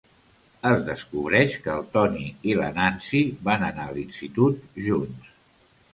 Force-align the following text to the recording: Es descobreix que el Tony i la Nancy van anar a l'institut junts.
Es 0.69 0.79
descobreix 0.87 1.57
que 1.65 1.75
el 1.81 1.85
Tony 1.97 2.25
i 2.53 2.57
la 2.61 2.69
Nancy 2.79 3.23
van 3.51 3.67
anar 3.69 3.89
a 3.89 3.97
l'institut 3.99 4.69
junts. 4.87 5.33